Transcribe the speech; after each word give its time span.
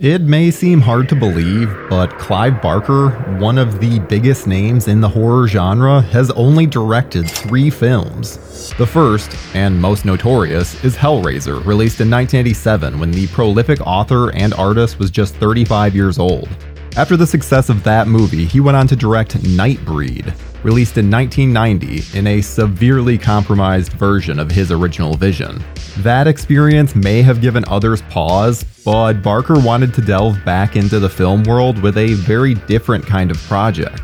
It 0.00 0.20
may 0.20 0.52
seem 0.52 0.80
hard 0.80 1.08
to 1.08 1.16
believe, 1.16 1.76
but 1.90 2.20
Clive 2.20 2.62
Barker, 2.62 3.08
one 3.40 3.58
of 3.58 3.80
the 3.80 3.98
biggest 3.98 4.46
names 4.46 4.86
in 4.86 5.00
the 5.00 5.08
horror 5.08 5.48
genre, 5.48 6.00
has 6.00 6.30
only 6.30 6.66
directed 6.66 7.28
three 7.28 7.68
films. 7.68 8.36
The 8.78 8.86
first, 8.86 9.36
and 9.56 9.76
most 9.76 10.04
notorious, 10.04 10.84
is 10.84 10.94
Hellraiser, 10.94 11.66
released 11.66 12.00
in 12.00 12.08
1987 12.08 13.00
when 13.00 13.10
the 13.10 13.26
prolific 13.26 13.80
author 13.80 14.30
and 14.36 14.54
artist 14.54 15.00
was 15.00 15.10
just 15.10 15.34
35 15.34 15.96
years 15.96 16.20
old. 16.20 16.48
After 16.96 17.16
the 17.16 17.26
success 17.26 17.68
of 17.68 17.82
that 17.82 18.06
movie, 18.06 18.44
he 18.44 18.60
went 18.60 18.76
on 18.76 18.86
to 18.86 18.94
direct 18.94 19.42
Nightbreed, 19.42 20.32
released 20.62 20.98
in 20.98 21.10
1990 21.10 22.18
in 22.18 22.26
a 22.26 22.40
severely 22.40 23.18
compromised 23.18 23.92
version 23.92 24.38
of 24.38 24.50
his 24.50 24.70
original 24.72 25.14
vision. 25.14 25.62
That 25.98 26.26
experience 26.26 26.94
may 26.94 27.22
have 27.22 27.40
given 27.40 27.64
others 27.68 28.02
pause, 28.02 28.64
but 28.84 29.22
Barker 29.22 29.58
wanted 29.58 29.92
to 29.94 30.00
delve 30.00 30.44
back 30.44 30.76
into 30.76 30.98
the 30.98 31.08
film 31.08 31.42
world 31.44 31.82
with 31.82 31.96
a 31.98 32.14
very 32.14 32.54
different 32.54 33.06
kind 33.06 33.30
of 33.30 33.36
project. 33.42 34.02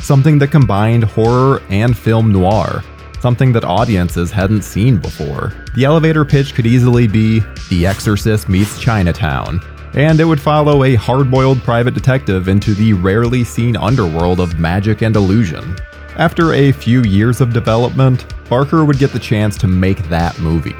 Something 0.00 0.38
that 0.38 0.48
combined 0.48 1.04
horror 1.04 1.62
and 1.68 1.96
film 1.96 2.32
noir, 2.32 2.82
something 3.20 3.52
that 3.52 3.64
audiences 3.64 4.30
hadn't 4.30 4.62
seen 4.62 4.98
before. 4.98 5.52
The 5.74 5.84
elevator 5.84 6.24
pitch 6.24 6.54
could 6.54 6.66
easily 6.66 7.06
be 7.06 7.40
The 7.70 7.86
Exorcist 7.86 8.48
meets 8.48 8.80
Chinatown, 8.80 9.60
and 9.96 10.20
it 10.20 10.24
would 10.24 10.40
follow 10.40 10.84
a 10.84 10.94
hard 10.94 11.30
boiled 11.30 11.62
private 11.62 11.94
detective 11.94 12.48
into 12.48 12.74
the 12.74 12.92
rarely 12.92 13.42
seen 13.42 13.76
underworld 13.76 14.40
of 14.40 14.60
magic 14.60 15.02
and 15.02 15.16
illusion. 15.16 15.74
After 16.16 16.52
a 16.52 16.70
few 16.70 17.02
years 17.02 17.40
of 17.40 17.52
development, 17.52 18.26
Barker 18.48 18.84
would 18.84 18.98
get 18.98 19.12
the 19.12 19.18
chance 19.18 19.56
to 19.58 19.66
make 19.66 20.08
that 20.08 20.38
movie. 20.38 20.76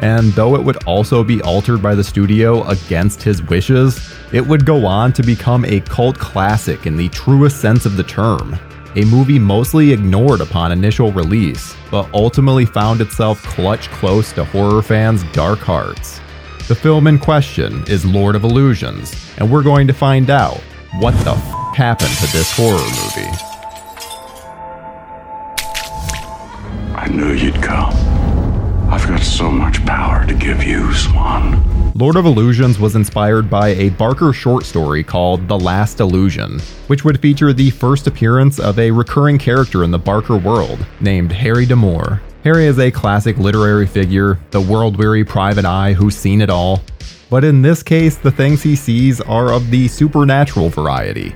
And 0.00 0.32
though 0.32 0.54
it 0.54 0.62
would 0.62 0.84
also 0.84 1.24
be 1.24 1.42
altered 1.42 1.82
by 1.82 1.94
the 1.94 2.04
studio 2.04 2.62
against 2.68 3.22
his 3.22 3.42
wishes, 3.42 4.14
it 4.32 4.46
would 4.46 4.64
go 4.64 4.86
on 4.86 5.12
to 5.14 5.22
become 5.22 5.64
a 5.64 5.80
cult 5.80 6.18
classic 6.18 6.86
in 6.86 6.96
the 6.96 7.08
truest 7.08 7.60
sense 7.60 7.86
of 7.86 7.96
the 7.96 8.04
term. 8.04 8.56
A 8.96 9.04
movie 9.06 9.38
mostly 9.38 9.92
ignored 9.92 10.40
upon 10.40 10.72
initial 10.72 11.10
release, 11.12 11.74
but 11.90 12.08
ultimately 12.14 12.64
found 12.64 13.00
itself 13.00 13.42
clutched 13.42 13.90
close 13.90 14.32
to 14.32 14.44
horror 14.44 14.82
fans' 14.82 15.24
dark 15.32 15.58
hearts. 15.58 16.20
The 16.68 16.74
film 16.74 17.06
in 17.06 17.18
question 17.18 17.82
is 17.88 18.04
Lord 18.04 18.36
of 18.36 18.44
Illusions, 18.44 19.14
and 19.38 19.50
we're 19.50 19.62
going 19.62 19.86
to 19.86 19.94
find 19.94 20.28
out 20.28 20.58
what 20.98 21.12
the 21.24 21.30
f 21.30 21.74
happened 21.74 22.14
to 22.18 22.26
this 22.30 22.52
horror 22.54 22.76
movie. 22.76 23.30
I 26.94 27.08
knew 27.10 27.32
you'd 27.32 27.62
come. 27.62 27.94
I've 28.90 29.08
got 29.08 29.22
so 29.22 29.50
much 29.50 29.82
power 29.86 30.26
to 30.26 30.34
give 30.34 30.62
you, 30.62 30.92
Swan. 30.92 31.77
Lord 31.98 32.14
of 32.14 32.26
Illusions 32.26 32.78
was 32.78 32.94
inspired 32.94 33.50
by 33.50 33.70
a 33.70 33.88
Barker 33.88 34.32
short 34.32 34.64
story 34.64 35.02
called 35.02 35.48
The 35.48 35.58
Last 35.58 35.98
Illusion, 35.98 36.60
which 36.86 37.04
would 37.04 37.20
feature 37.20 37.52
the 37.52 37.70
first 37.70 38.06
appearance 38.06 38.60
of 38.60 38.78
a 38.78 38.92
recurring 38.92 39.36
character 39.36 39.82
in 39.82 39.90
the 39.90 39.98
Barker 39.98 40.36
world 40.36 40.86
named 41.00 41.32
Harry 41.32 41.66
D'Amour. 41.66 42.22
Harry 42.44 42.66
is 42.66 42.78
a 42.78 42.92
classic 42.92 43.36
literary 43.38 43.84
figure, 43.84 44.38
the 44.52 44.60
world 44.60 44.96
weary 44.96 45.24
private 45.24 45.64
eye 45.64 45.92
who's 45.92 46.14
seen 46.14 46.40
it 46.40 46.50
all. 46.50 46.82
But 47.30 47.42
in 47.42 47.62
this 47.62 47.82
case, 47.82 48.16
the 48.16 48.30
things 48.30 48.62
he 48.62 48.76
sees 48.76 49.20
are 49.20 49.52
of 49.52 49.72
the 49.72 49.88
supernatural 49.88 50.68
variety. 50.70 51.34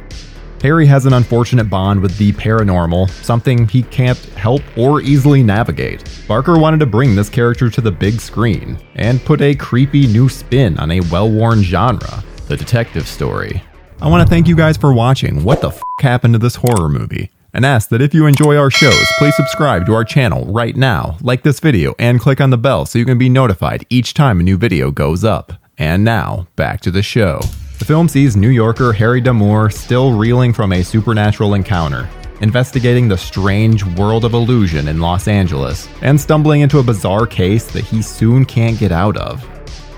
Harry 0.62 0.86
has 0.86 1.06
an 1.06 1.12
unfortunate 1.14 1.68
bond 1.68 2.00
with 2.00 2.16
the 2.18 2.30
paranormal, 2.34 3.10
something 3.24 3.66
he 3.66 3.82
can't 3.82 4.18
help 4.36 4.62
or 4.78 5.00
easily 5.00 5.42
navigate. 5.42 6.04
Barker 6.28 6.56
wanted 6.56 6.78
to 6.78 6.86
bring 6.86 7.16
this 7.16 7.28
character 7.28 7.68
to 7.68 7.80
the 7.80 7.90
big 7.90 8.20
screen 8.20 8.78
and 8.94 9.24
put 9.24 9.40
a 9.40 9.56
creepy 9.56 10.06
new 10.06 10.28
spin 10.28 10.78
on 10.78 10.92
a 10.92 11.00
well 11.10 11.28
worn 11.28 11.62
genre, 11.62 12.22
the 12.46 12.56
detective 12.56 13.08
story. 13.08 13.60
I 14.00 14.08
want 14.08 14.22
to 14.22 14.30
thank 14.32 14.46
you 14.46 14.54
guys 14.54 14.76
for 14.76 14.92
watching 14.92 15.42
What 15.42 15.60
the 15.60 15.70
F 15.70 15.82
happened 16.00 16.34
to 16.34 16.38
this 16.38 16.54
horror 16.54 16.88
movie? 16.88 17.32
And 17.52 17.66
ask 17.66 17.88
that 17.88 18.00
if 18.00 18.14
you 18.14 18.26
enjoy 18.26 18.56
our 18.56 18.70
shows, 18.70 19.04
please 19.18 19.34
subscribe 19.34 19.84
to 19.86 19.94
our 19.94 20.04
channel 20.04 20.44
right 20.46 20.76
now, 20.76 21.18
like 21.22 21.42
this 21.42 21.58
video, 21.58 21.96
and 21.98 22.20
click 22.20 22.40
on 22.40 22.50
the 22.50 22.56
bell 22.56 22.86
so 22.86 23.00
you 23.00 23.04
can 23.04 23.18
be 23.18 23.28
notified 23.28 23.84
each 23.90 24.14
time 24.14 24.38
a 24.38 24.44
new 24.44 24.56
video 24.56 24.92
goes 24.92 25.24
up. 25.24 25.54
And 25.76 26.04
now, 26.04 26.46
back 26.54 26.80
to 26.82 26.92
the 26.92 27.02
show. 27.02 27.40
The 27.82 27.86
film 27.86 28.06
sees 28.06 28.36
New 28.36 28.50
Yorker 28.50 28.92
Harry 28.92 29.20
D'Amour 29.20 29.68
still 29.70 30.16
reeling 30.16 30.52
from 30.52 30.72
a 30.72 30.84
supernatural 30.84 31.54
encounter, 31.54 32.08
investigating 32.40 33.08
the 33.08 33.18
strange 33.18 33.84
world 33.84 34.24
of 34.24 34.34
illusion 34.34 34.86
in 34.86 35.00
Los 35.00 35.26
Angeles, 35.26 35.88
and 36.00 36.20
stumbling 36.20 36.60
into 36.60 36.78
a 36.78 36.84
bizarre 36.84 37.26
case 37.26 37.72
that 37.72 37.82
he 37.82 38.00
soon 38.00 38.44
can't 38.44 38.78
get 38.78 38.92
out 38.92 39.16
of. 39.16 39.42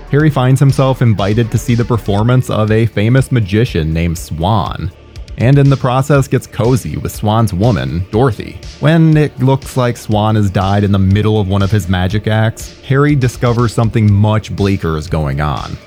Harry 0.09 0.31
finds 0.31 0.59
himself 0.59 1.03
invited 1.03 1.51
to 1.51 1.59
see 1.59 1.75
the 1.75 1.85
performance 1.85 2.49
of 2.49 2.71
a 2.71 2.87
famous 2.87 3.31
magician 3.31 3.93
named 3.93 4.17
Swan, 4.17 4.91
and 5.37 5.59
in 5.59 5.69
the 5.69 5.77
process 5.77 6.27
gets 6.27 6.47
cozy 6.47 6.97
with 6.97 7.11
Swan's 7.11 7.53
woman, 7.53 8.03
Dorothy. 8.09 8.59
When 8.79 9.15
it 9.15 9.37
looks 9.37 9.77
like 9.77 9.95
Swan 9.95 10.37
has 10.37 10.49
died 10.49 10.83
in 10.83 10.91
the 10.91 10.97
middle 10.97 11.39
of 11.39 11.47
one 11.47 11.61
of 11.61 11.69
his 11.69 11.87
magic 11.87 12.25
acts, 12.25 12.81
Harry 12.81 13.15
discovers 13.15 13.75
something 13.75 14.11
much 14.11 14.55
bleaker 14.55 14.97
is 14.97 15.05
going 15.05 15.39
on. 15.39 15.77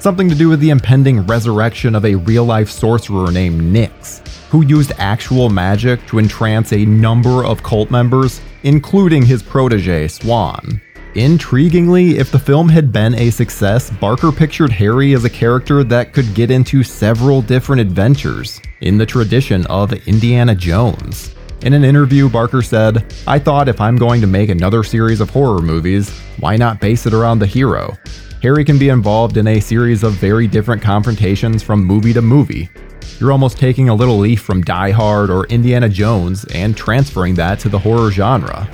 Something 0.00 0.28
to 0.28 0.34
do 0.36 0.48
with 0.48 0.60
the 0.60 0.70
impending 0.70 1.26
resurrection 1.26 1.96
of 1.96 2.04
a 2.04 2.14
real 2.14 2.44
life 2.44 2.70
sorcerer 2.70 3.32
named 3.32 3.60
Nix, 3.60 4.22
who 4.48 4.64
used 4.64 4.92
actual 4.98 5.50
magic 5.50 6.06
to 6.06 6.20
entrance 6.20 6.72
a 6.72 6.84
number 6.84 7.44
of 7.44 7.64
cult 7.64 7.90
members, 7.90 8.40
including 8.62 9.24
his 9.24 9.42
protege, 9.42 10.06
Swan. 10.06 10.80
Intriguingly, 11.14 12.14
if 12.14 12.30
the 12.30 12.38
film 12.38 12.68
had 12.68 12.92
been 12.92 13.14
a 13.14 13.30
success, 13.30 13.90
Barker 13.90 14.30
pictured 14.30 14.70
Harry 14.70 15.14
as 15.14 15.24
a 15.24 15.30
character 15.30 15.82
that 15.82 16.12
could 16.12 16.32
get 16.32 16.52
into 16.52 16.84
several 16.84 17.42
different 17.42 17.80
adventures, 17.80 18.60
in 18.80 18.98
the 18.98 19.06
tradition 19.06 19.66
of 19.66 19.92
Indiana 20.06 20.54
Jones. 20.54 21.34
In 21.62 21.72
an 21.72 21.84
interview, 21.84 22.28
Barker 22.28 22.62
said, 22.62 23.12
I 23.26 23.40
thought 23.40 23.68
if 23.68 23.80
I'm 23.80 23.96
going 23.96 24.20
to 24.20 24.28
make 24.28 24.48
another 24.48 24.84
series 24.84 25.20
of 25.20 25.28
horror 25.28 25.60
movies, 25.60 26.08
why 26.38 26.56
not 26.56 26.80
base 26.80 27.04
it 27.04 27.12
around 27.12 27.40
the 27.40 27.46
hero? 27.46 27.98
Harry 28.42 28.64
can 28.64 28.78
be 28.78 28.90
involved 28.90 29.36
in 29.36 29.48
a 29.48 29.58
series 29.58 30.04
of 30.04 30.12
very 30.12 30.46
different 30.46 30.80
confrontations 30.80 31.60
from 31.60 31.84
movie 31.84 32.12
to 32.12 32.22
movie. 32.22 32.70
You're 33.18 33.32
almost 33.32 33.58
taking 33.58 33.88
a 33.88 33.94
little 33.94 34.18
leaf 34.18 34.40
from 34.40 34.62
Die 34.62 34.92
Hard 34.92 35.30
or 35.30 35.46
Indiana 35.46 35.88
Jones 35.88 36.44
and 36.54 36.76
transferring 36.76 37.34
that 37.34 37.58
to 37.60 37.68
the 37.68 37.78
horror 37.78 38.12
genre. 38.12 38.70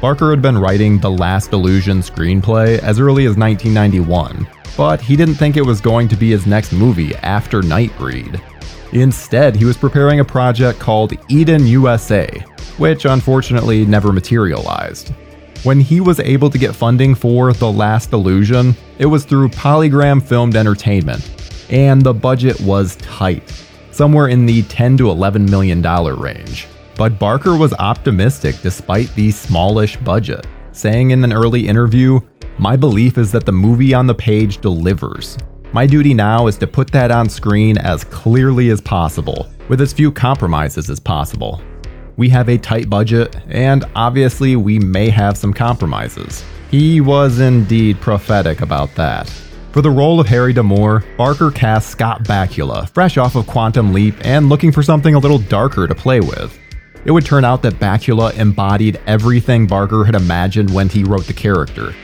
Barker 0.00 0.30
had 0.30 0.40
been 0.40 0.56
writing 0.56 1.00
the 1.00 1.10
Last 1.10 1.52
Illusion 1.52 1.98
screenplay 1.98 2.78
as 2.78 3.00
early 3.00 3.26
as 3.26 3.36
1991, 3.36 4.46
but 4.76 5.00
he 5.00 5.16
didn't 5.16 5.34
think 5.34 5.56
it 5.56 5.66
was 5.66 5.80
going 5.80 6.06
to 6.06 6.16
be 6.16 6.30
his 6.30 6.46
next 6.46 6.72
movie 6.72 7.16
after 7.16 7.60
Nightbreed. 7.60 8.40
Instead, 8.92 9.54
he 9.54 9.64
was 9.64 9.76
preparing 9.76 10.20
a 10.20 10.24
project 10.24 10.80
called 10.80 11.12
Eden 11.28 11.66
USA, 11.66 12.26
which 12.76 13.04
unfortunately 13.04 13.86
never 13.86 14.12
materialized. 14.12 15.12
When 15.62 15.78
he 15.78 16.00
was 16.00 16.18
able 16.20 16.50
to 16.50 16.58
get 16.58 16.74
funding 16.74 17.14
for 17.14 17.52
The 17.52 17.70
Last 17.70 18.12
Illusion, 18.12 18.74
it 18.98 19.06
was 19.06 19.24
through 19.24 19.50
Polygram 19.50 20.22
Filmed 20.22 20.56
Entertainment, 20.56 21.30
and 21.70 22.02
the 22.02 22.14
budget 22.14 22.58
was 22.60 22.96
tight, 22.96 23.42
somewhere 23.92 24.28
in 24.28 24.46
the 24.46 24.62
10 24.62 24.96
to 24.96 25.10
11 25.10 25.44
million 25.44 25.82
dollar 25.82 26.16
range. 26.16 26.66
But 26.96 27.18
Barker 27.18 27.56
was 27.56 27.72
optimistic 27.74 28.56
despite 28.62 29.14
the 29.14 29.30
smallish 29.30 29.96
budget, 29.98 30.46
saying 30.72 31.12
in 31.12 31.22
an 31.22 31.32
early 31.32 31.68
interview, 31.68 32.20
"My 32.58 32.76
belief 32.76 33.18
is 33.18 33.30
that 33.32 33.46
the 33.46 33.52
movie 33.52 33.94
on 33.94 34.06
the 34.06 34.14
page 34.14 34.58
delivers. 34.58 35.38
My 35.72 35.86
duty 35.86 36.14
now 36.14 36.48
is 36.48 36.58
to 36.58 36.66
put 36.66 36.90
that 36.90 37.12
on 37.12 37.28
screen 37.28 37.78
as 37.78 38.02
clearly 38.02 38.70
as 38.70 38.80
possible, 38.80 39.48
with 39.68 39.80
as 39.80 39.92
few 39.92 40.10
compromises 40.10 40.90
as 40.90 40.98
possible. 40.98 41.62
We 42.16 42.28
have 42.30 42.48
a 42.48 42.58
tight 42.58 42.90
budget, 42.90 43.36
and 43.48 43.84
obviously, 43.94 44.56
we 44.56 44.80
may 44.80 45.10
have 45.10 45.38
some 45.38 45.54
compromises. 45.54 46.42
He 46.72 47.00
was 47.00 47.38
indeed 47.38 48.00
prophetic 48.00 48.62
about 48.62 48.92
that. 48.96 49.28
For 49.70 49.80
the 49.80 49.92
role 49.92 50.18
of 50.18 50.26
Harry 50.26 50.52
D'Amour, 50.52 51.04
Barker 51.16 51.52
cast 51.52 51.90
Scott 51.90 52.24
Bakula, 52.24 52.88
fresh 52.90 53.16
off 53.16 53.36
of 53.36 53.46
Quantum 53.46 53.92
Leap 53.92 54.16
and 54.22 54.48
looking 54.48 54.72
for 54.72 54.82
something 54.82 55.14
a 55.14 55.20
little 55.20 55.38
darker 55.38 55.86
to 55.86 55.94
play 55.94 56.18
with. 56.18 56.58
It 57.04 57.12
would 57.12 57.24
turn 57.24 57.44
out 57.44 57.62
that 57.62 57.74
Bakula 57.74 58.34
embodied 58.36 59.00
everything 59.06 59.68
Barker 59.68 60.02
had 60.02 60.16
imagined 60.16 60.74
when 60.74 60.88
he 60.88 61.04
wrote 61.04 61.28
the 61.28 61.32
character. 61.32 61.94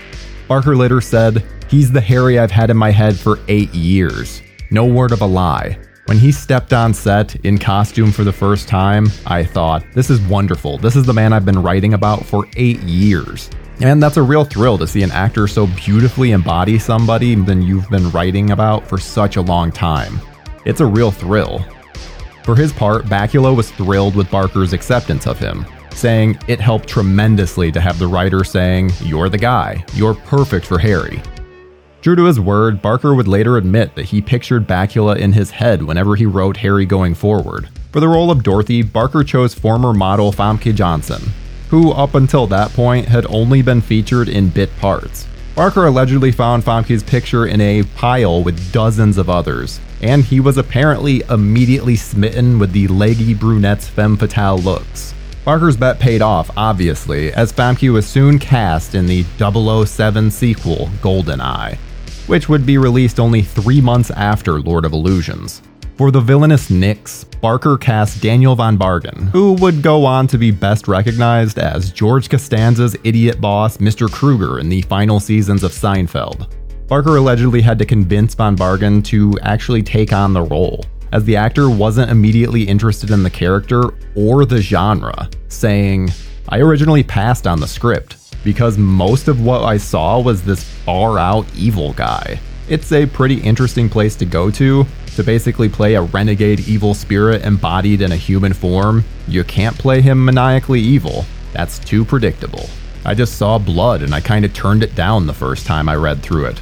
Barker 0.47 0.77
later 0.77 1.01
said, 1.01 1.45
He's 1.69 1.91
the 1.91 2.01
Harry 2.01 2.39
I've 2.39 2.53
had 2.53 2.71
in 2.71 2.77
my 2.77 2.93
head 2.93 3.19
for 3.19 3.41
eight 3.49 3.75
years. 3.75 4.41
No 4.71 4.87
word 4.87 5.11
of 5.11 5.21
a 5.21 5.27
lie. 5.27 5.79
When 6.07 6.17
he 6.17 6.31
stepped 6.31 6.73
on 6.73 6.95
set 6.95 7.35
in 7.45 7.59
costume 7.59 8.13
for 8.13 8.23
the 8.23 8.33
first 8.33 8.69
time, 8.69 9.09
I 9.27 9.43
thought, 9.43 9.85
this 9.93 10.09
is 10.09 10.21
wonderful. 10.21 10.79
This 10.79 10.95
is 10.95 11.05
the 11.07 11.13
man 11.13 11.33
I've 11.33 11.45
been 11.45 11.61
writing 11.61 11.95
about 11.95 12.25
for 12.25 12.47
eight 12.57 12.79
years. 12.83 13.51
And 13.81 14.01
that's 14.01 14.17
a 14.17 14.23
real 14.23 14.45
thrill 14.45 14.79
to 14.79 14.87
see 14.87 15.03
an 15.03 15.11
actor 15.11 15.49
so 15.49 15.67
beautifully 15.67 16.31
embody 16.31 16.79
somebody 16.79 17.35
than 17.35 17.63
you've 17.63 17.91
been 17.91 18.12
writing 18.12 18.53
about 18.53 18.87
for 18.87 18.97
such 18.97 19.35
a 19.35 19.43
long 19.43 19.73
time. 19.73 20.21
It's 20.65 20.81
a 20.81 20.87
real 20.87 21.11
thrill. 21.11 21.65
For 22.45 22.55
his 22.55 22.73
part, 22.73 23.07
Bakula 23.07 23.55
was 23.55 23.73
thrilled 23.73 24.15
with 24.15 24.31
Barker's 24.31 24.73
acceptance 24.73 25.27
of 25.27 25.41
him, 25.41 25.67
saying 25.91 26.39
it 26.47 26.61
helped 26.61 26.89
tremendously 26.89 27.73
to 27.73 27.81
have 27.81 27.99
the 27.99 28.07
writer 28.07 28.45
saying, 28.45 28.93
You're 29.03 29.29
the 29.29 29.39
guy, 29.39 29.85
you're 29.95 30.15
perfect 30.15 30.65
for 30.65 30.79
Harry. 30.79 31.21
True 32.06 32.14
to 32.14 32.26
his 32.26 32.38
word, 32.38 32.81
Barker 32.81 33.17
would 33.17 33.26
later 33.26 33.56
admit 33.56 33.97
that 33.97 34.05
he 34.05 34.23
pictured 34.23 34.69
Bakula 34.69 35.19
in 35.19 35.32
his 35.32 35.50
head 35.50 35.82
whenever 35.82 36.14
he 36.14 36.25
wrote 36.25 36.58
Harry 36.58 36.87
going 36.87 37.17
forward. 37.17 37.69
For 37.91 37.99
the 37.99 38.06
role 38.06 38.31
of 38.31 38.44
Dorothy, 38.44 38.82
Barker 38.82 39.25
chose 39.25 39.55
former 39.55 39.93
model 39.93 40.31
Famke 40.31 40.73
Janssen, 40.73 41.32
who 41.69 41.91
up 41.91 42.14
until 42.14 42.47
that 42.47 42.70
point 42.75 43.08
had 43.08 43.26
only 43.26 43.61
been 43.61 43.81
featured 43.81 44.29
in 44.29 44.50
bit 44.50 44.70
parts. 44.79 45.26
Barker 45.56 45.87
allegedly 45.87 46.31
found 46.31 46.62
Famke's 46.62 47.03
picture 47.03 47.44
in 47.44 47.61
a 47.61 47.82
pile 47.97 48.41
with 48.41 48.73
dozens 48.73 49.19
of 49.19 49.29
others, 49.29 49.81
and 50.00 50.23
he 50.23 50.38
was 50.38 50.59
apparently 50.59 51.25
immediately 51.29 51.97
smitten 51.97 52.61
with 52.61 52.70
the 52.70 52.87
leggy 52.87 53.35
brunette's 53.35 53.88
femme 53.88 54.17
fatale 54.17 54.59
looks. 54.59 55.12
Barker's 55.44 55.76
bet 55.76 55.99
paid 55.99 56.23
off, 56.23 56.50
obviously, 56.56 57.32
as 57.32 57.52
Famke 57.52 57.93
was 57.93 58.06
soon 58.06 58.38
cast 58.38 58.94
in 58.94 59.06
the 59.06 59.25
007 59.38 60.31
sequel, 60.31 60.88
GoldenEye, 61.02 61.79
which 62.26 62.49
would 62.49 62.67
be 62.67 62.78
released 62.78 63.20
only 63.20 63.43
three 63.43 63.81
months 63.81 64.11
after 64.11 64.61
Lord 64.61 64.84
of 64.84 64.93
Illusions. 64.93 65.62
For 65.96 66.11
the 66.11 66.20
villainous 66.20 66.69
Nix, 66.69 67.25
Barker 67.25 67.78
cast 67.78 68.20
Daniel 68.20 68.55
Von 68.55 68.76
Bargen, 68.76 69.31
who 69.31 69.55
would 69.55 69.82
go 69.82 70.05
on 70.05 70.26
to 70.26 70.37
be 70.37 70.50
best 70.50 70.88
recognized 70.88 71.58
as 71.58 71.90
George 71.90 72.28
Costanza's 72.28 72.96
idiot 73.02 73.40
boss, 73.40 73.78
Mr. 73.78 74.11
Kruger, 74.11 74.58
in 74.58 74.69
the 74.69 74.82
final 74.82 75.20
seasons 75.20 75.62
of 75.62 75.73
Seinfeld. 75.73 76.52
Barker 76.87 77.17
allegedly 77.17 77.62
had 77.62 77.78
to 77.78 77.87
convince 77.87 78.34
Von 78.34 78.56
Bargen 78.56 79.02
to 79.05 79.38
actually 79.43 79.82
take 79.82 80.12
on 80.12 80.34
the 80.34 80.43
role, 80.43 80.84
as 81.12 81.25
the 81.25 81.37
actor 81.37 81.70
wasn't 81.70 82.11
immediately 82.11 82.62
interested 82.62 83.11
in 83.11 83.23
the 83.23 83.31
character 83.31 83.84
or 84.14 84.44
the 84.44 84.61
genre, 84.61 85.31
saying, 85.49 86.11
I 86.49 86.58
originally 86.58 87.02
passed 87.02 87.46
on 87.46 87.58
the 87.58 87.67
script 87.67 88.17
because 88.47 88.79
most 88.79 89.27
of 89.27 89.45
what 89.45 89.65
I 89.65 89.77
saw 89.77 90.21
was 90.21 90.41
this 90.41 90.63
far 90.63 91.19
out 91.19 91.47
evil 91.57 91.93
guy. 91.95 92.39
It's 92.69 92.93
a 92.93 93.05
pretty 93.05 93.41
interesting 93.41 93.89
place 93.89 94.15
to 94.17 94.25
go 94.25 94.53
to, 94.53 94.87
to 95.17 95.25
basically 95.25 95.69
play 95.69 95.95
a 95.95 96.03
renegade 96.03 96.61
evil 96.61 96.95
spirit 96.95 97.45
embodied 97.45 98.03
in 98.03 98.13
a 98.13 98.17
human 98.17 98.53
form, 98.53 99.05
you 99.27 99.43
can't 99.43 99.77
play 99.77 100.01
him 100.01 100.25
maniacally 100.25 100.79
evil. 100.79 101.25
That's 101.55 101.81
too 101.81 102.05
predictable. 102.05 102.71
I 103.05 103.15
just 103.15 103.37
saw 103.37 103.59
blood 103.59 104.03
and 104.03 104.15
I 104.15 104.21
kinda 104.21 104.49
turned 104.49 104.85
it 104.85 104.95
down 104.95 105.27
the 105.27 105.35
first 105.35 105.67
time 105.67 105.89
I 105.89 105.97
read 105.97 106.23
through 106.23 106.45
it. 106.45 106.61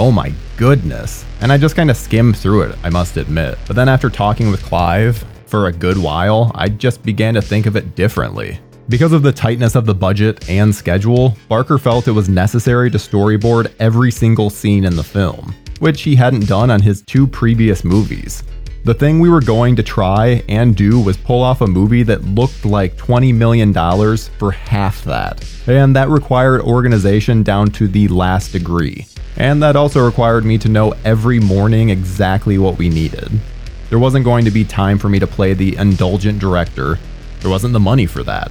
Oh 0.00 0.10
my 0.10 0.32
goodness. 0.56 1.24
And 1.40 1.52
I 1.52 1.58
just 1.58 1.76
kinda 1.76 1.94
skimmed 1.94 2.38
through 2.38 2.62
it, 2.62 2.78
I 2.82 2.90
must 2.90 3.16
admit. 3.16 3.56
But 3.68 3.76
then 3.76 3.88
after 3.88 4.10
talking 4.10 4.50
with 4.50 4.64
Clive 4.64 5.24
for 5.46 5.68
a 5.68 5.72
good 5.72 5.96
while, 5.96 6.50
I 6.56 6.68
just 6.70 7.04
began 7.04 7.34
to 7.34 7.42
think 7.42 7.66
of 7.66 7.76
it 7.76 7.94
differently. 7.94 8.58
Because 8.90 9.12
of 9.14 9.22
the 9.22 9.32
tightness 9.32 9.74
of 9.74 9.86
the 9.86 9.94
budget 9.94 10.50
and 10.50 10.74
schedule, 10.74 11.34
Barker 11.48 11.78
felt 11.78 12.08
it 12.08 12.12
was 12.12 12.28
necessary 12.28 12.90
to 12.90 12.98
storyboard 12.98 13.72
every 13.78 14.10
single 14.10 14.50
scene 14.50 14.84
in 14.84 14.96
the 14.96 15.02
film 15.02 15.54
which 15.80 16.02
he 16.02 16.14
hadn't 16.14 16.46
done 16.46 16.70
on 16.70 16.80
his 16.80 17.02
two 17.02 17.26
previous 17.26 17.84
movies. 17.84 18.44
The 18.84 18.94
thing 18.94 19.18
we 19.18 19.28
were 19.28 19.40
going 19.40 19.76
to 19.76 19.82
try 19.82 20.42
and 20.48 20.76
do 20.76 21.00
was 21.00 21.16
pull 21.16 21.42
off 21.42 21.60
a 21.60 21.66
movie 21.66 22.02
that 22.04 22.24
looked 22.24 22.64
like 22.64 22.96
$20 22.96 23.34
million 23.34 23.74
for 24.38 24.52
half 24.52 25.04
that. 25.04 25.44
And 25.66 25.94
that 25.96 26.08
required 26.08 26.62
organization 26.62 27.42
down 27.42 27.70
to 27.72 27.88
the 27.88 28.08
last 28.08 28.52
degree. 28.52 29.06
And 29.36 29.62
that 29.62 29.76
also 29.76 30.04
required 30.04 30.44
me 30.44 30.56
to 30.58 30.68
know 30.68 30.94
every 31.04 31.40
morning 31.40 31.90
exactly 31.90 32.58
what 32.58 32.78
we 32.78 32.88
needed. 32.88 33.30
There 33.90 33.98
wasn't 33.98 34.24
going 34.24 34.44
to 34.44 34.50
be 34.50 34.64
time 34.64 34.98
for 34.98 35.08
me 35.08 35.18
to 35.18 35.26
play 35.26 35.52
the 35.52 35.76
indulgent 35.76 36.38
director, 36.38 36.98
there 37.40 37.50
wasn't 37.50 37.72
the 37.72 37.80
money 37.80 38.06
for 38.06 38.22
that. 38.24 38.50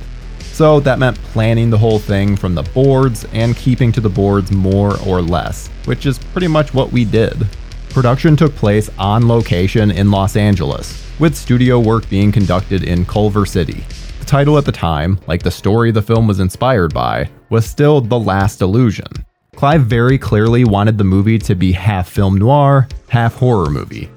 So 0.59 0.81
that 0.81 1.00
meant 1.00 1.17
planning 1.31 1.69
the 1.69 1.77
whole 1.77 2.00
thing 2.00 2.35
from 2.35 2.53
the 2.53 2.63
boards 2.63 3.25
and 3.31 3.56
keeping 3.56 3.94
to 3.94 4.01
the 4.01 4.09
boards 4.09 4.51
more 4.51 5.00
or 5.07 5.21
less, 5.21 5.69
which 5.85 6.06
is 6.06 6.19
pretty 6.19 6.50
much 6.50 6.73
what 6.73 6.91
we 6.91 7.06
did. 7.06 7.47
Production 7.91 8.35
took 8.35 8.53
place 8.56 8.89
on 9.00 9.25
location 9.29 9.89
in 9.89 10.11
Los 10.11 10.35
Angeles, 10.35 11.01
with 11.17 11.38
studio 11.38 11.79
work 11.79 12.09
being 12.09 12.29
conducted 12.29 12.83
in 12.83 13.06
Culver 13.06 13.45
City. 13.45 13.85
The 14.19 14.25
title 14.25 14.57
at 14.57 14.65
the 14.65 14.73
time, 14.73 15.17
like 15.27 15.41
the 15.41 15.50
story 15.50 15.91
the 15.91 16.01
film 16.01 16.27
was 16.27 16.41
inspired 16.41 16.94
by, 16.94 17.29
was 17.50 17.65
still 17.65 18.01
The 18.01 18.19
Last 18.19 18.61
Illusion. 18.61 19.07
Clive 19.56 19.85
very 19.85 20.17
clearly 20.17 20.65
wanted 20.65 20.97
the 20.97 21.06
movie 21.06 21.39
to 21.39 21.56
be 21.56 21.71
half 21.71 22.09
film 22.09 22.38
noir, 22.38 22.89
half 23.07 23.35
horror 23.35 23.69
movie. 23.69 24.09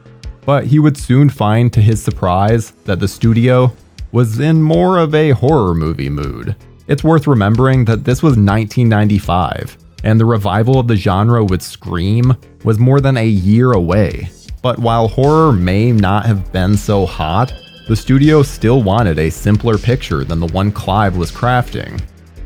But 0.44 0.66
he 0.66 0.80
would 0.80 0.96
soon 0.96 1.30
find 1.30 1.72
to 1.72 1.80
his 1.80 2.02
surprise 2.02 2.72
that 2.84 2.98
the 2.98 3.06
studio 3.06 3.72
was 4.12 4.38
in 4.38 4.62
more 4.62 4.98
of 4.98 5.14
a 5.14 5.30
horror 5.30 5.74
movie 5.74 6.10
mood. 6.10 6.54
It's 6.86 7.02
worth 7.02 7.26
remembering 7.26 7.86
that 7.86 8.04
this 8.04 8.22
was 8.22 8.32
1995, 8.32 9.78
and 10.04 10.20
the 10.20 10.26
revival 10.26 10.78
of 10.78 10.86
the 10.86 10.96
genre 10.96 11.42
with 11.42 11.62
Scream 11.62 12.36
was 12.64 12.78
more 12.78 13.00
than 13.00 13.16
a 13.16 13.26
year 13.26 13.72
away. 13.72 14.30
But 14.62 14.78
while 14.78 15.08
horror 15.08 15.52
may 15.52 15.90
not 15.90 16.26
have 16.26 16.52
been 16.52 16.76
so 16.76 17.06
hot, 17.06 17.52
the 17.88 17.96
studio 17.96 18.42
still 18.42 18.82
wanted 18.82 19.18
a 19.18 19.30
simpler 19.30 19.78
picture 19.78 20.24
than 20.24 20.38
the 20.38 20.46
one 20.46 20.70
Clive 20.70 21.16
was 21.16 21.32
crafting. 21.32 22.00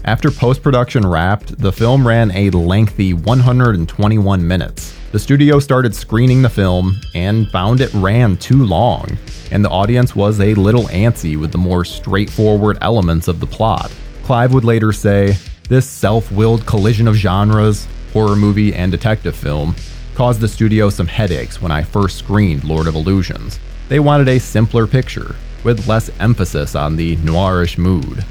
After 0.04 0.30
post 0.30 0.62
production 0.62 1.04
wrapped, 1.04 1.58
the 1.58 1.72
film 1.72 2.06
ran 2.06 2.30
a 2.30 2.50
lengthy 2.50 3.12
121 3.12 4.46
minutes. 4.46 4.95
The 5.12 5.20
studio 5.20 5.60
started 5.60 5.94
screening 5.94 6.42
the 6.42 6.48
film 6.50 7.00
and 7.14 7.48
found 7.48 7.80
it 7.80 7.94
ran 7.94 8.36
too 8.36 8.64
long, 8.64 9.16
and 9.52 9.64
the 9.64 9.70
audience 9.70 10.16
was 10.16 10.40
a 10.40 10.54
little 10.54 10.88
antsy 10.88 11.38
with 11.38 11.52
the 11.52 11.58
more 11.58 11.84
straightforward 11.84 12.76
elements 12.80 13.28
of 13.28 13.38
the 13.38 13.46
plot. 13.46 13.92
Clive 14.24 14.52
would 14.52 14.64
later 14.64 14.92
say, 14.92 15.36
This 15.68 15.88
self 15.88 16.32
willed 16.32 16.66
collision 16.66 17.06
of 17.06 17.14
genres, 17.14 17.86
horror 18.12 18.34
movie 18.34 18.74
and 18.74 18.90
detective 18.90 19.36
film, 19.36 19.76
caused 20.16 20.40
the 20.40 20.48
studio 20.48 20.90
some 20.90 21.06
headaches 21.06 21.62
when 21.62 21.70
I 21.70 21.82
first 21.82 22.18
screened 22.18 22.64
Lord 22.64 22.88
of 22.88 22.96
Illusions. 22.96 23.60
They 23.88 24.00
wanted 24.00 24.28
a 24.28 24.40
simpler 24.40 24.88
picture, 24.88 25.36
with 25.62 25.86
less 25.86 26.10
emphasis 26.18 26.74
on 26.74 26.96
the 26.96 27.16
noirish 27.18 27.78
mood. 27.78 28.24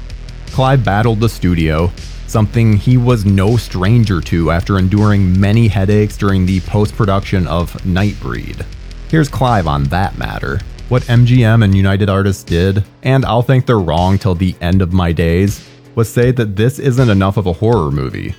Clive 0.48 0.84
battled 0.84 1.20
the 1.20 1.28
studio, 1.28 1.90
something 2.26 2.76
he 2.76 2.96
was 2.96 3.24
no 3.24 3.56
stranger 3.56 4.20
to 4.20 4.50
after 4.50 4.78
enduring 4.78 5.38
many 5.38 5.68
headaches 5.68 6.16
during 6.16 6.46
the 6.46 6.60
post 6.60 6.94
production 6.96 7.46
of 7.46 7.72
Nightbreed. 7.84 8.64
Here's 9.08 9.28
Clive 9.28 9.66
on 9.66 9.84
that 9.84 10.18
matter 10.18 10.60
what 10.88 11.02
MGM 11.04 11.64
and 11.64 11.74
United 11.74 12.08
Artists 12.08 12.44
did, 12.44 12.84
and 13.02 13.24
I'll 13.24 13.42
think 13.42 13.66
they're 13.66 13.78
wrong 13.78 14.18
till 14.18 14.36
the 14.36 14.54
end 14.60 14.82
of 14.82 14.92
my 14.92 15.10
days, 15.10 15.68
was 15.96 16.08
say 16.08 16.30
that 16.30 16.54
this 16.54 16.78
isn't 16.78 17.10
enough 17.10 17.36
of 17.36 17.46
a 17.46 17.52
horror 17.52 17.90
movie. 17.90 18.36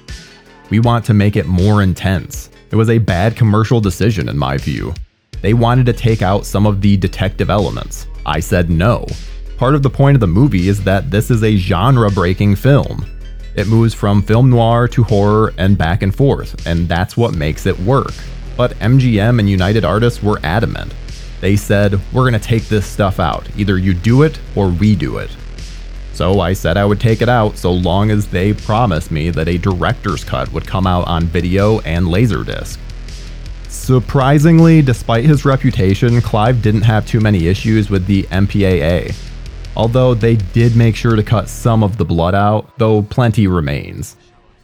We 0.70 0.80
want 0.80 1.04
to 1.06 1.14
make 1.14 1.36
it 1.36 1.46
more 1.46 1.82
intense. 1.82 2.50
It 2.72 2.78
was 2.78 2.90
a 2.90 3.00
bad 3.00 3.36
commercial 3.36 3.82
decision, 3.82 4.30
in 4.30 4.38
my 4.38 4.58
view. 4.58 4.94
They 5.42 5.54
wanted 5.54 5.86
to 5.88 5.94
take 5.94 6.22
out 6.22 6.46
some 6.46 6.66
of 6.66 6.80
the 6.80 6.96
detective 6.96 7.50
elements. 7.50 8.08
I 8.26 8.40
said 8.40 8.70
no. 8.70 9.06
Part 9.58 9.76
of 9.76 9.84
the 9.84 9.90
point 9.90 10.16
of 10.16 10.22
the 10.22 10.28
movie 10.28 10.70
is 10.70 10.84
that 10.86 11.12
this 11.12 11.30
is 11.30 11.44
a 11.44 11.58
genre 11.58 12.10
breaking 12.10 12.56
film. 12.56 13.06
It 13.58 13.68
moves 13.68 13.96
from 13.96 14.22
film 14.22 14.52
noir 14.52 14.88
to 14.90 15.04
horror 15.04 15.52
and 15.58 15.76
back 15.76 16.04
and 16.04 16.16
forth, 16.16 16.68
and 16.68 16.88
that's 16.88 17.18
what 17.18 17.34
makes 17.34 17.66
it 17.66 17.80
work. 17.80 18.14
But 18.56 18.74
MGM 18.74 19.40
and 19.40 19.50
United 19.50 19.84
Artists 19.84 20.22
were 20.22 20.40
adamant. 20.44 20.94
They 21.42 21.56
said, 21.56 22.00
We're 22.14 22.30
going 22.30 22.40
to 22.40 22.48
take 22.48 22.68
this 22.68 22.86
stuff 22.86 23.20
out. 23.20 23.48
Either 23.58 23.80
you 23.80 23.96
do 23.96 24.22
it 24.22 24.40
or 24.56 24.70
we 24.70 24.96
do 24.96 25.18
it. 25.18 25.36
So 26.14 26.40
I 26.40 26.54
said 26.54 26.78
I 26.78 26.86
would 26.86 27.00
take 27.00 27.24
it 27.24 27.30
out 27.30 27.58
so 27.58 27.72
long 27.72 28.12
as 28.12 28.28
they 28.28 28.54
promised 28.54 29.10
me 29.10 29.32
that 29.32 29.48
a 29.48 29.58
director's 29.58 30.24
cut 30.24 30.52
would 30.52 30.68
come 30.68 30.86
out 30.86 31.08
on 31.08 31.26
video 31.26 31.80
and 31.80 32.06
Laserdisc. 32.06 32.78
Surprisingly, 33.70 34.84
despite 34.84 35.26
his 35.26 35.46
reputation, 35.46 36.22
Clive 36.22 36.62
didn't 36.62 36.84
have 36.84 37.08
too 37.08 37.20
many 37.20 37.48
issues 37.48 37.90
with 37.90 38.06
the 38.06 38.24
MPAA. 38.24 39.16
Although 39.78 40.16
they 40.16 40.38
did 40.38 40.76
make 40.76 40.96
sure 40.96 41.16
to 41.16 41.22
cut 41.22 41.48
some 41.48 41.84
of 41.84 41.98
the 41.98 42.04
blood 42.04 42.34
out, 42.34 42.76
though 42.80 43.04
plenty 43.04 43.46
remains. 43.46 44.18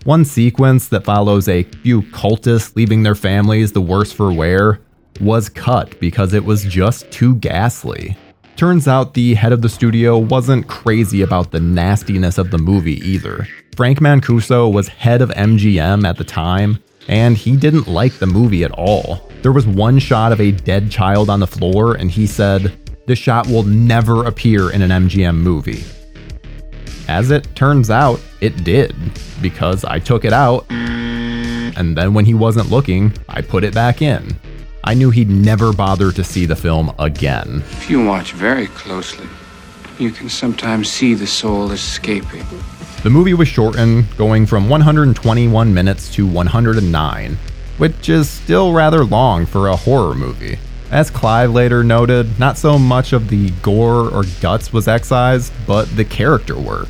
One 0.06 0.26
sequence 0.26 0.88
that 0.88 1.06
follows 1.06 1.48
a 1.48 1.62
few 1.64 2.02
cultists 2.02 2.76
leaving 2.76 3.04
their 3.04 3.14
families 3.14 3.72
the 3.72 3.80
worse 3.80 4.12
for 4.12 4.34
wear 4.34 4.82
was 5.22 5.50
cut 5.50 6.00
because 6.00 6.34
it 6.34 6.44
was 6.44 6.64
just 6.64 7.12
too 7.12 7.36
ghastly. 7.36 8.18
Turns 8.56 8.88
out 8.88 9.14
the 9.14 9.36
head 9.36 9.52
of 9.52 9.62
the 9.62 9.70
studio 9.70 10.18
wasn't 10.18 10.68
crazy 10.68 11.22
about 11.22 11.52
the 11.52 11.60
nastiness 11.60 12.40
of 12.40 12.50
the 12.50 12.58
movie 12.58 13.00
either. 13.08 13.48
Frank 13.76 14.00
Mancuso 14.00 14.74
was 14.74 14.88
head 14.88 15.22
of 15.22 15.30
MGM 15.30 16.08
at 16.08 16.18
the 16.18 16.24
time, 16.24 16.84
and 17.08 17.38
he 17.38 17.56
didn't 17.56 17.88
like 17.88 18.14
the 18.14 18.26
movie 18.26 18.64
at 18.64 18.72
all. 18.72 19.30
There 19.44 19.52
was 19.52 19.68
one 19.68 20.00
shot 20.00 20.32
of 20.32 20.42
a 20.42 20.52
dead 20.52 20.90
child 20.90 21.30
on 21.30 21.40
the 21.40 21.48
floor, 21.48 21.94
and 21.94 22.10
he 22.10 22.26
said, 22.26 22.76
This 23.06 23.20
shot 23.20 23.48
will 23.48 23.64
never 23.64 24.26
appear 24.26 24.72
in 24.72 24.82
an 24.82 24.90
MGM 24.90 25.36
movie. 25.36 25.84
As 27.10 27.32
it 27.32 27.54
turns 27.54 27.90
out, 27.90 28.22
it 28.40 28.64
did, 28.64 28.96
because 29.42 29.84
I 29.84 30.00
took 30.00 30.24
it 30.24 30.32
out, 30.32 30.66
and 30.70 31.98
then 31.98 32.14
when 32.14 32.24
he 32.24 32.34
wasn't 32.34 32.70
looking, 32.70 33.12
I 33.28 33.42
put 33.42 33.66
it 33.66 33.74
back 33.74 34.02
in. 34.02 34.40
I 34.86 34.94
knew 34.94 35.10
he'd 35.10 35.30
never 35.30 35.74
bother 35.74 36.14
to 36.14 36.24
see 36.24 36.46
the 36.46 36.56
film 36.56 36.94
again. 36.98 37.64
If 37.72 37.90
you 37.90 38.06
watch 38.06 38.32
very 38.32 38.68
closely, 38.68 39.28
you 40.00 40.12
can 40.12 40.30
sometimes 40.30 40.90
see 40.90 41.14
the 41.14 41.28
soul 41.28 41.72
escaping. 41.72 42.46
The 43.04 43.10
movie 43.10 43.34
was 43.34 43.50
shortened, 43.50 44.06
going 44.18 44.46
from 44.46 44.70
121 44.70 45.74
minutes 45.74 46.10
to 46.16 46.26
109. 46.26 47.38
which 47.78 48.08
is 48.08 48.30
still 48.30 48.72
rather 48.72 49.04
long 49.04 49.46
for 49.46 49.68
a 49.68 49.76
horror 49.76 50.14
movie. 50.14 50.60
As 50.94 51.10
Clive 51.10 51.52
later 51.52 51.84
noted, 51.84 52.38
not 52.40 52.56
so 52.56 52.78
much 52.78 53.14
of 53.14 53.28
the 53.28 53.50
gore 53.64 54.12
or 54.14 54.26
guts 54.42 54.72
was 54.72 54.88
excised, 54.88 55.52
but 55.66 55.86
the 55.96 56.06
character 56.06 56.56
work. 56.56 56.88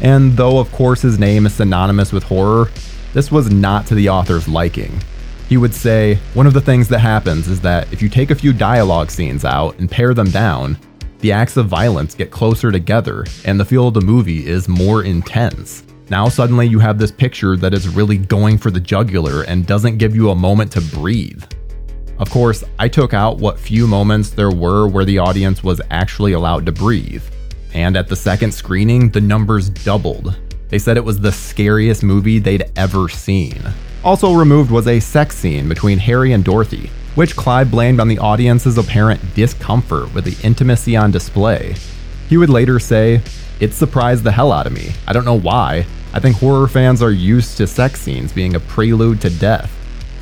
And 0.00 0.36
though, 0.36 0.58
of 0.58 0.72
course, 0.72 1.00
his 1.00 1.16
name 1.16 1.46
is 1.46 1.54
synonymous 1.54 2.12
with 2.12 2.24
horror, 2.24 2.72
this 3.14 3.30
was 3.30 3.48
not 3.48 3.86
to 3.86 3.94
the 3.94 4.08
author's 4.08 4.48
liking. 4.48 5.00
He 5.48 5.58
would 5.58 5.72
say, 5.72 6.18
One 6.34 6.48
of 6.48 6.54
the 6.54 6.60
things 6.60 6.88
that 6.88 6.98
happens 6.98 7.46
is 7.46 7.60
that 7.60 7.92
if 7.92 8.02
you 8.02 8.08
take 8.08 8.32
a 8.32 8.34
few 8.34 8.52
dialogue 8.52 9.12
scenes 9.12 9.44
out 9.44 9.78
and 9.78 9.88
pare 9.88 10.12
them 10.12 10.32
down, 10.32 10.76
the 11.20 11.30
acts 11.30 11.56
of 11.56 11.68
violence 11.68 12.16
get 12.16 12.32
closer 12.32 12.72
together 12.72 13.24
and 13.44 13.60
the 13.60 13.64
feel 13.64 13.86
of 13.86 13.94
the 13.94 14.00
movie 14.00 14.44
is 14.44 14.66
more 14.66 15.04
intense. 15.04 15.84
Now, 16.10 16.28
suddenly, 16.28 16.66
you 16.66 16.80
have 16.80 16.98
this 16.98 17.12
picture 17.12 17.56
that 17.58 17.74
is 17.74 17.88
really 17.88 18.18
going 18.18 18.58
for 18.58 18.72
the 18.72 18.80
jugular 18.80 19.42
and 19.42 19.68
doesn't 19.68 19.98
give 19.98 20.16
you 20.16 20.30
a 20.30 20.34
moment 20.34 20.72
to 20.72 20.80
breathe. 20.80 21.44
Of 22.18 22.30
course, 22.30 22.64
I 22.78 22.88
took 22.88 23.12
out 23.12 23.36
what 23.38 23.60
few 23.60 23.86
moments 23.86 24.30
there 24.30 24.50
were 24.50 24.88
where 24.88 25.04
the 25.04 25.18
audience 25.18 25.62
was 25.62 25.82
actually 25.90 26.32
allowed 26.32 26.64
to 26.64 26.72
breathe. 26.72 27.22
And 27.74 27.94
at 27.94 28.08
the 28.08 28.16
second 28.16 28.52
screening, 28.52 29.10
the 29.10 29.20
numbers 29.20 29.68
doubled. 29.68 30.34
They 30.70 30.78
said 30.78 30.96
it 30.96 31.04
was 31.04 31.20
the 31.20 31.30
scariest 31.30 32.02
movie 32.02 32.38
they'd 32.38 32.70
ever 32.74 33.10
seen. 33.10 33.60
Also 34.02 34.32
removed 34.32 34.70
was 34.70 34.88
a 34.88 34.98
sex 34.98 35.36
scene 35.36 35.68
between 35.68 35.98
Harry 35.98 36.32
and 36.32 36.42
Dorothy, 36.42 36.90
which 37.16 37.36
Clive 37.36 37.70
blamed 37.70 38.00
on 38.00 38.08
the 38.08 38.18
audience's 38.18 38.78
apparent 38.78 39.20
discomfort 39.34 40.14
with 40.14 40.24
the 40.24 40.46
intimacy 40.46 40.96
on 40.96 41.10
display. 41.10 41.74
He 42.30 42.38
would 42.38 42.50
later 42.50 42.78
say, 42.78 43.20
It 43.60 43.74
surprised 43.74 44.24
the 44.24 44.32
hell 44.32 44.52
out 44.52 44.66
of 44.66 44.72
me. 44.72 44.92
I 45.06 45.12
don't 45.12 45.26
know 45.26 45.38
why. 45.38 45.84
I 46.14 46.20
think 46.20 46.36
horror 46.36 46.66
fans 46.66 47.02
are 47.02 47.12
used 47.12 47.58
to 47.58 47.66
sex 47.66 48.00
scenes 48.00 48.32
being 48.32 48.54
a 48.54 48.60
prelude 48.60 49.20
to 49.20 49.28
death 49.28 49.75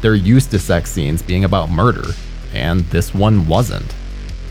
they're 0.05 0.15
used 0.15 0.51
to 0.51 0.59
sex 0.59 0.91
scenes 0.91 1.23
being 1.23 1.45
about 1.45 1.71
murder, 1.71 2.05
and 2.53 2.81
this 2.91 3.15
one 3.15 3.49
wasn't. 3.49 3.95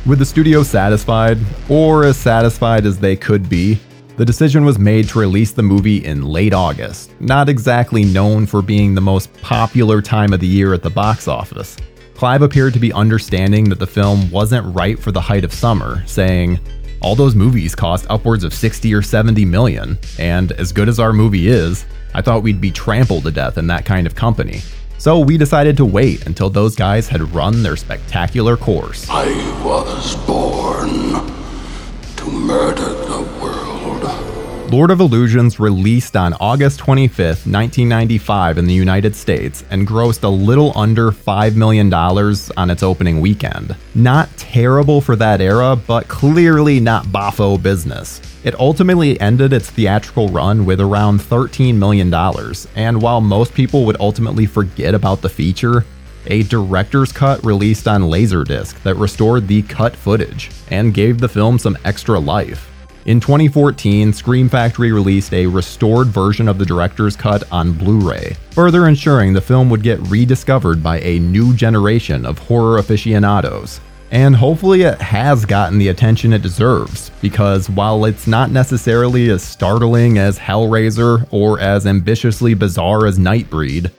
With 0.04 0.18
the 0.18 0.26
studio 0.26 0.64
satisfied, 0.64 1.38
or 1.70 2.06
as 2.06 2.18
satisfied 2.18 2.88
as 2.88 2.98
they 2.98 3.16
could 3.16 3.48
be, 3.48 3.80
the 4.18 4.26
decision 4.26 4.66
was 4.66 4.80
made 4.80 5.10
to 5.10 5.20
release 5.20 5.52
the 5.52 5.62
movie 5.62 6.04
in 6.06 6.24
late 6.24 6.56
August, 6.56 7.12
not 7.22 7.50
exactly 7.50 8.04
known 8.04 8.48
for 8.48 8.64
being 8.64 8.96
the 8.96 9.02
most 9.02 9.32
popular 9.44 10.02
time 10.02 10.34
of 10.34 10.40
the 10.40 10.48
year 10.48 10.74
at 10.74 10.82
the 10.82 10.90
box 10.90 11.28
office. 11.28 11.78
Clive 12.16 12.42
appeared 12.42 12.74
to 12.74 12.80
be 12.80 12.92
understanding 12.92 13.70
that 13.70 13.78
the 13.78 13.86
film 13.86 14.32
wasn't 14.32 14.76
right 14.76 14.98
for 14.98 15.12
the 15.12 15.22
height 15.22 15.44
of 15.44 15.54
summer, 15.54 16.04
saying, 16.08 16.60
All 17.00 17.14
those 17.14 17.36
movies 17.36 17.76
cost 17.76 18.08
upwards 18.10 18.44
of 18.44 18.56
60 18.56 18.92
or 18.92 19.04
70 19.04 19.46
million, 19.46 20.00
and 20.18 20.52
as 20.54 20.72
good 20.72 20.90
as 20.90 21.00
our 21.00 21.14
movie 21.14 21.48
is, 21.48 21.86
I 22.16 22.24
thought 22.24 22.42
we'd 22.42 22.60
be 22.60 22.72
trampled 22.72 23.26
to 23.26 23.32
death 23.32 23.60
in 23.60 23.68
that 23.68 23.86
kind 23.86 24.08
of 24.08 24.16
company. 24.16 24.64
So 25.04 25.20
we 25.20 25.38
decided 25.38 25.76
to 25.76 25.86
wait 25.86 26.28
until 26.28 26.50
those 26.50 26.78
guys 26.78 27.10
had 27.10 27.34
run 27.36 27.62
their 27.62 27.76
spectacular 27.76 28.56
course. 28.56 29.06
I 29.10 29.26
was 29.62 30.16
born 30.26 31.28
to 32.16 32.32
murder 32.32 32.93
Lord 34.74 34.90
of 34.90 35.02
Illusions 35.02 35.60
released 35.60 36.16
on 36.16 36.34
August 36.40 36.80
25th, 36.80 37.46
1995 37.46 38.58
in 38.58 38.66
the 38.66 38.74
United 38.74 39.16
States 39.16 39.64
and 39.70 39.88
grossed 39.88 40.24
a 40.24 40.28
little 40.28 40.76
under 40.76 41.12
$5 41.12 41.56
million 41.56 41.94
on 41.94 42.72
its 42.72 42.82
opening 42.82 43.22
weekend. 43.22 43.76
Not 43.94 44.36
terrible 44.36 45.00
for 45.00 45.16
that 45.18 45.42
era, 45.42 45.76
but 45.76 46.08
clearly 46.08 46.80
not 46.80 47.06
Boffo 47.06 47.62
business. 47.62 48.20
It 48.44 48.60
ultimately 48.60 49.22
ended 49.22 49.54
its 49.54 49.70
theatrical 49.70 50.30
run 50.30 50.66
with 50.66 50.82
around 50.82 51.20
$13 51.20 51.76
million, 51.76 52.12
and 52.76 53.00
while 53.00 53.22
most 53.22 53.54
people 53.54 53.86
would 53.86 53.98
ultimately 54.00 54.48
forget 54.48 54.96
about 54.96 55.22
the 55.22 55.30
feature, 55.30 55.86
a 56.26 56.42
director's 56.42 57.12
cut 57.12 57.46
released 57.46 57.88
on 57.88 58.02
Laserdisc 58.02 58.82
that 58.82 58.96
restored 58.96 59.48
the 59.48 59.62
cut 59.62 59.96
footage 59.96 60.50
and 60.72 60.96
gave 60.96 61.20
the 61.20 61.30
film 61.30 61.60
some 61.60 61.78
extra 61.86 62.20
life. 62.20 62.73
In 63.06 63.20
2014, 63.20 64.14
Scream 64.14 64.48
Factory 64.48 64.94
released 64.94 65.34
a 65.34 65.46
restored 65.46 66.08
version 66.08 66.48
of 66.48 66.58
the 66.58 66.66
director's 66.66 67.18
cut 67.18 67.44
on 67.52 67.74
Blu 67.74 68.00
ray, 68.00 68.38
further 68.52 68.88
ensuring 68.88 69.34
the 69.34 69.42
film 69.42 69.70
would 69.70 69.84
get 69.84 70.00
rediscovered 70.08 70.82
by 70.82 71.02
a 71.02 71.20
new 71.20 71.54
generation 71.54 72.26
of 72.26 72.40
horror 72.40 72.78
aficionados. 72.78 73.82
And 74.12 74.34
hopefully, 74.34 74.84
it 74.84 75.02
has 75.02 75.44
gotten 75.44 75.80
the 75.80 75.90
attention 75.90 76.32
it 76.32 76.44
deserves, 76.44 77.12
because 77.22 77.70
while 77.70 78.06
it's 78.06 78.26
not 78.26 78.52
necessarily 78.52 79.30
as 79.32 79.44
startling 79.44 80.18
as 80.18 80.40
Hellraiser 80.40 81.28
or 81.30 81.60
as 81.60 81.86
ambitiously 81.86 82.54
bizarre 82.54 83.06
as 83.06 83.20
Nightbreed, 83.20 83.92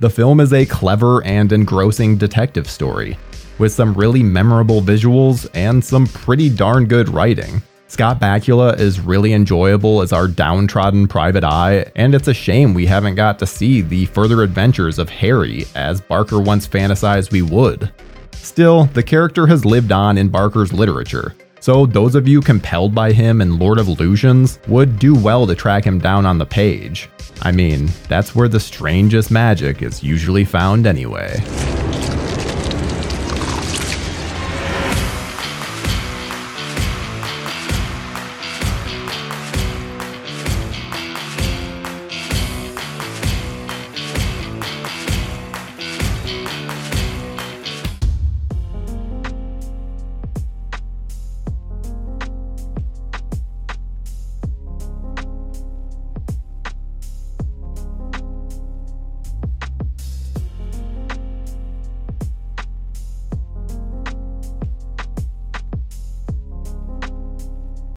the 0.00 0.10
film 0.10 0.40
is 0.40 0.52
a 0.52 0.66
clever 0.66 1.24
and 1.24 1.52
engrossing 1.52 2.16
detective 2.16 2.68
story, 2.68 3.18
with 3.58 3.70
some 3.70 3.94
really 3.94 4.24
memorable 4.24 4.80
visuals 4.80 5.48
and 5.54 5.84
some 5.84 6.08
pretty 6.08 6.50
darn 6.50 6.86
good 6.86 7.08
writing. 7.08 7.62
Scott 7.90 8.20
Bakula 8.20 8.78
is 8.78 9.00
really 9.00 9.32
enjoyable 9.32 10.02
as 10.02 10.12
our 10.12 10.28
downtrodden 10.28 11.08
private 11.08 11.42
eye, 11.42 11.90
and 11.96 12.14
it's 12.14 12.28
a 12.28 12.34
shame 12.34 12.74
we 12.74 12.84
haven't 12.84 13.14
got 13.14 13.38
to 13.38 13.46
see 13.46 13.80
the 13.80 14.04
further 14.06 14.42
adventures 14.42 14.98
of 14.98 15.08
Harry 15.08 15.64
as 15.74 16.02
Barker 16.02 16.38
once 16.38 16.68
fantasized 16.68 17.32
we 17.32 17.40
would. 17.40 17.90
Still, 18.32 18.84
the 18.92 19.02
character 19.02 19.46
has 19.46 19.64
lived 19.64 19.90
on 19.90 20.18
in 20.18 20.28
Barker's 20.28 20.70
literature, 20.70 21.34
so 21.60 21.86
those 21.86 22.14
of 22.14 22.28
you 22.28 22.42
compelled 22.42 22.94
by 22.94 23.10
him 23.10 23.40
in 23.40 23.58
Lord 23.58 23.78
of 23.78 23.88
Illusions 23.88 24.58
would 24.68 24.98
do 24.98 25.14
well 25.14 25.46
to 25.46 25.54
track 25.54 25.82
him 25.82 25.98
down 25.98 26.26
on 26.26 26.36
the 26.36 26.44
page. 26.44 27.08
I 27.40 27.52
mean, 27.52 27.88
that's 28.06 28.34
where 28.34 28.48
the 28.48 28.60
strangest 28.60 29.30
magic 29.30 29.80
is 29.80 30.02
usually 30.02 30.44
found 30.44 30.86
anyway. 30.86 31.42